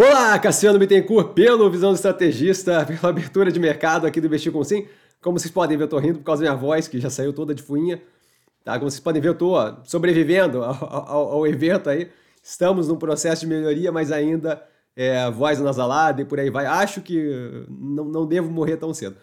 [0.00, 4.62] Olá, Cassiano Bittencourt, pelo Visão do Estrategista, pela abertura de mercado aqui do Investir com
[4.62, 4.86] Sim.
[5.20, 7.32] Como vocês podem ver, eu tô rindo por causa da minha voz, que já saiu
[7.32, 8.00] toda de fuinha.
[8.62, 8.78] Tá?
[8.78, 12.08] Como vocês podem ver, eu tô sobrevivendo ao, ao, ao evento aí.
[12.40, 14.62] Estamos num processo de melhoria, mas ainda
[14.94, 16.64] é, voz nasalada e por aí vai.
[16.64, 19.16] Acho que não, não devo morrer tão cedo.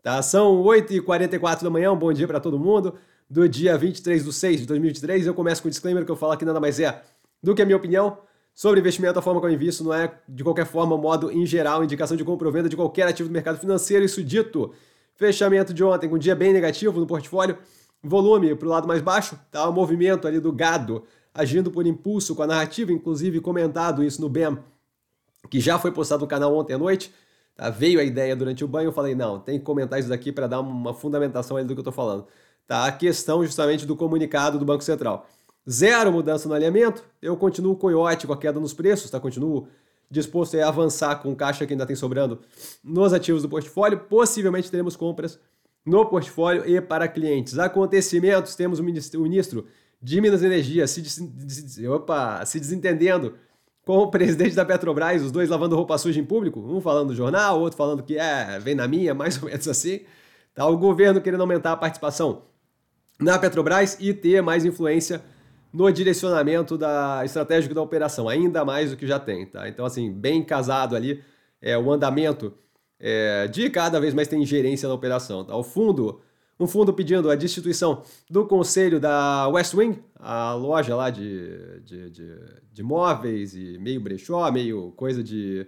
[0.00, 0.22] Tá?
[0.22, 2.94] São 8h44 da manhã, um bom dia para todo mundo.
[3.28, 6.36] Do dia 23 de 6 de 2023, eu começo com o disclaimer que eu falo
[6.36, 7.02] que nada mais é
[7.42, 8.16] do que a minha opinião
[8.54, 11.82] sobre investimento, a forma como eu invisto, não é de qualquer forma, modo em geral,
[11.82, 14.04] indicação de compra ou venda de qualquer ativo do mercado financeiro.
[14.04, 14.72] Isso dito,
[15.14, 17.56] fechamento de ontem com um dia bem negativo no portfólio,
[18.02, 19.68] volume para o lado mais baixo, tá?
[19.68, 24.28] o movimento ali do gado agindo por impulso com a narrativa, inclusive comentado isso no
[24.28, 24.58] BEM,
[25.48, 27.12] que já foi postado no canal ontem à noite.
[27.56, 27.70] Tá?
[27.70, 30.46] Veio a ideia durante o banho, eu falei, não, tem que comentar isso daqui para
[30.46, 32.26] dar uma fundamentação ali do que eu estou falando.
[32.66, 32.86] Tá?
[32.86, 35.26] A questão justamente do comunicado do Banco Central.
[35.68, 39.20] Zero mudança no alinhamento, eu continuo coiote com a queda nos preços, tá?
[39.20, 39.68] Continuo
[40.10, 42.40] disposto a avançar com caixa que ainda tem sobrando
[42.82, 44.00] nos ativos do portfólio.
[44.00, 45.38] Possivelmente teremos compras
[45.84, 47.58] no portfólio e para clientes.
[47.58, 49.66] Acontecimentos, temos o ministro
[50.02, 51.78] de Minas e Energia se, des...
[51.86, 53.34] Opa, se desentendendo
[53.84, 57.14] com o presidente da Petrobras, os dois lavando roupa suja em público, um falando no
[57.14, 60.00] jornal, outro falando que é, vem na minha, mais ou menos assim.
[60.54, 60.66] Tá?
[60.66, 62.42] O governo querendo aumentar a participação
[63.18, 65.22] na Petrobras e ter mais influência
[65.72, 69.68] no direcionamento da estratégico da operação, ainda mais do que já tem, tá?
[69.68, 71.22] Então, assim, bem casado ali
[71.60, 72.54] é, o andamento
[72.98, 75.56] é, de cada vez mais tem gerência na operação, tá?
[75.56, 76.20] O fundo,
[76.58, 82.10] um fundo pedindo a destituição do conselho da West Wing, a loja lá de, de,
[82.10, 82.38] de,
[82.72, 85.66] de móveis e meio brechó, meio coisa de,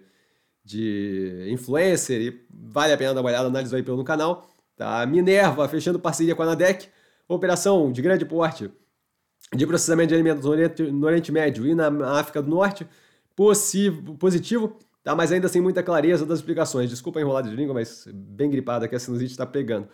[0.65, 5.05] de influencer, e vale a pena dar uma olhada, analisar aí pelo canal, tá?
[5.07, 6.89] Minerva fechando parceria com a Nadec,
[7.29, 8.71] operação de grande porte,
[9.55, 12.87] de processamento de alimentos no Oriente, no Oriente Médio e na África do Norte,
[13.37, 15.15] possível, positivo, tá?
[15.15, 16.89] mas ainda sem muita clareza das explicações.
[16.89, 19.89] Desculpa a enrolada de língua, mas bem gripada que a sinusite está pegando.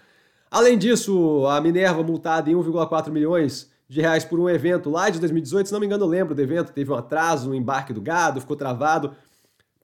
[0.50, 5.18] Além disso, a Minerva multada em 1,4 milhões de reais por um evento lá de
[5.18, 8.00] 2018, se não me engano eu lembro do evento, teve um atraso no embarque do
[8.00, 9.14] gado, ficou travado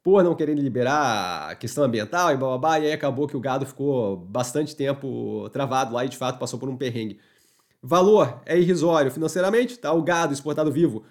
[0.03, 3.65] por não querer liberar a questão ambiental e blá, e aí acabou que o gado
[3.65, 7.19] ficou bastante tempo travado lá e de fato passou por um perrengue.
[7.87, 9.93] Valor é irrisório financeiramente, tá?
[9.93, 11.05] O gado exportado vivo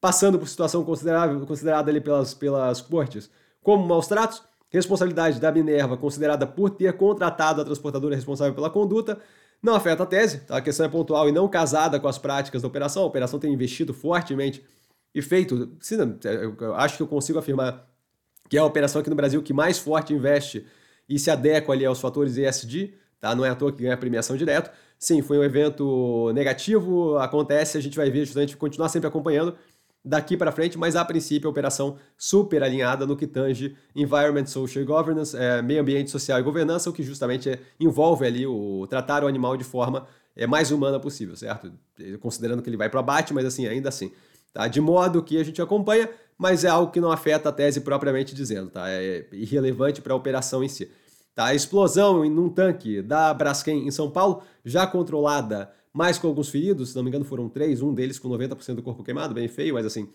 [0.00, 3.28] passando por situação considerável, considerada ali pelas, pelas cortes
[3.60, 4.40] como maus tratos.
[4.68, 9.18] Responsabilidade da Minerva considerada por ter contratado a transportadora responsável pela conduta
[9.60, 10.58] não afeta a tese, tá?
[10.58, 13.02] a questão é pontual e não casada com as práticas da operação.
[13.02, 14.64] A operação tem investido fortemente
[15.12, 15.76] e feito,
[16.60, 17.90] eu acho que eu consigo afirmar
[18.48, 20.64] que é a operação aqui no Brasil que mais forte investe
[21.08, 23.34] e se adequa ali aos fatores ESG, tá?
[23.34, 24.70] não é à toa que ganha premiação direto.
[25.02, 29.56] Sim, foi um evento negativo, acontece, a gente vai ver, justamente continuar sempre acompanhando
[30.04, 34.84] daqui para frente, mas a princípio a operação super alinhada no que tange Environment, Social
[34.84, 39.24] Governance, é, meio ambiente social e governança, o que justamente é, envolve ali o tratar
[39.24, 40.06] o animal de forma
[40.36, 41.72] é, mais humana possível, certo?
[42.20, 44.12] Considerando que ele vai para abate, mas assim, ainda assim.
[44.52, 44.68] Tá?
[44.68, 48.34] De modo que a gente acompanha, mas é algo que não afeta a tese propriamente
[48.34, 48.84] dizendo, tá?
[48.88, 50.90] É irrelevante para a operação em si.
[51.40, 51.46] Tá?
[51.46, 56.50] A explosão em um tanque da Braskem em São Paulo, já controlada, mas com alguns
[56.50, 59.48] feridos, se não me engano foram três, um deles com 90% do corpo queimado, bem
[59.48, 60.10] feio, mas assim,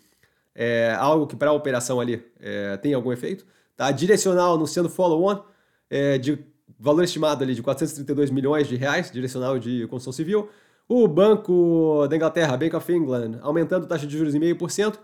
[0.54, 3.44] é algo que para a operação ali é, tem algum efeito.
[3.76, 3.90] Tá?
[3.90, 5.42] Direcional anunciando follow-on
[5.90, 6.38] é, de
[6.78, 10.48] valor estimado ali de 432 milhões de reais, direcional de construção civil.
[10.88, 14.96] O Banco da Inglaterra, Bank of England, aumentando taxa de juros em 0,5%.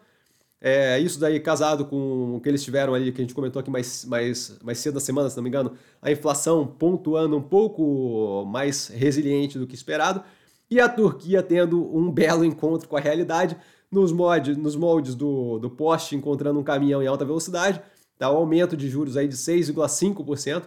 [0.64, 3.68] É, isso daí casado com o que eles tiveram ali, que a gente comentou aqui
[3.68, 8.44] mais, mais, mais cedo na semana, se não me engano, a inflação pontuando um pouco
[8.46, 10.22] mais resiliente do que esperado,
[10.70, 13.56] e a Turquia tendo um belo encontro com a realidade
[13.90, 17.82] nos, mod, nos moldes do, do poste encontrando um caminhão em alta velocidade,
[18.16, 18.30] tá?
[18.30, 20.62] o aumento de juros aí de 6,5%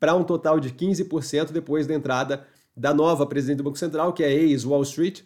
[0.00, 2.44] para um total de 15% depois da entrada
[2.76, 5.22] da nova presidente do Banco Central, que é ex-Wall Street,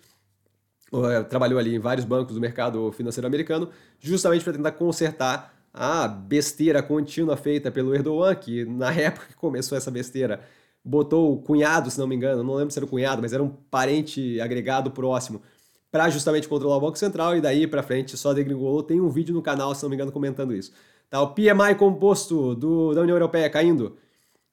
[1.29, 3.69] trabalhou ali em vários bancos do mercado financeiro americano,
[4.01, 9.79] justamente para tentar consertar a besteira contínua feita pelo Erdogan, que na época que começou
[9.79, 10.41] essa besteira,
[10.85, 13.43] botou o cunhado, se não me engano, não lembro se era o cunhado, mas era
[13.43, 15.43] um parente agregado próximo,
[15.91, 18.83] para justamente controlar o Banco Central, e daí para frente só degringolou.
[18.83, 20.73] Tem um vídeo no canal, se não me engano, comentando isso.
[21.09, 23.97] Tá, o PMI composto do, da União Europeia caindo,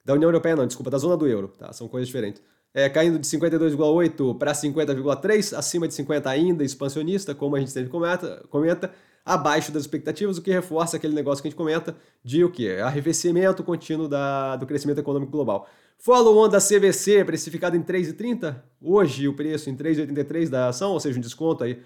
[0.04, 1.72] da União Europeia não, desculpa, da zona do euro, tá?
[1.72, 2.42] São coisas diferentes
[2.74, 7.90] é, caindo de 52,8 para 50,3, acima de 50 ainda, expansionista, como a gente sempre
[7.90, 8.90] comenta, comenta,
[9.24, 12.76] abaixo das expectativas, o que reforça aquele negócio que a gente comenta de o que?
[12.76, 15.68] Arrefecimento contínuo da, do crescimento econômico global.
[15.98, 21.18] Follow-on da CVC, precificado em 3,30, hoje o preço em 3,83 da ação, ou seja,
[21.18, 21.82] um desconto aí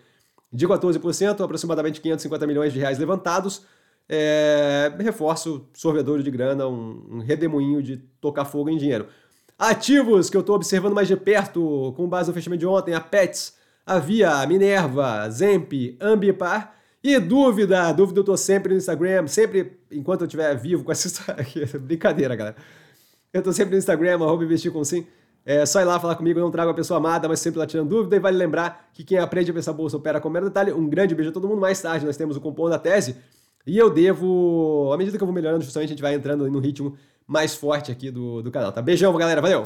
[0.52, 3.62] de 14%, aproximadamente 550 milhões de reais levantados,
[4.08, 9.06] é, reforço sorvedor de grana, um, um redemoinho de tocar fogo em dinheiro.
[9.62, 13.00] Ativos que eu estou observando mais de perto, com base no fechamento de ontem, a
[13.00, 13.54] Pets,
[13.86, 16.74] a Via, a Minerva, Zemp, Ambipar.
[17.00, 21.36] E dúvida, dúvida eu tô sempre no Instagram, sempre enquanto eu estiver vivo com essa.
[21.78, 22.56] Brincadeira, galera.
[23.32, 25.06] Eu tô sempre no Instagram, arroba investir com sim.
[25.46, 27.66] É só ir lá falar comigo, eu não trago a pessoa amada, mas sempre lá
[27.66, 28.16] tirando dúvida.
[28.16, 30.72] E vale lembrar que quem aprende a pensar bolsa opera com mero detalhe.
[30.72, 31.60] Um grande beijo a todo mundo.
[31.60, 33.14] Mais tarde nós temos o cupom da tese.
[33.64, 36.58] E eu devo, à medida que eu vou melhorando, justamente a gente vai entrando no
[36.58, 38.82] ritmo mais forte aqui do, do canal, tá?
[38.82, 39.40] Beijão, galera.
[39.40, 39.60] Valeu!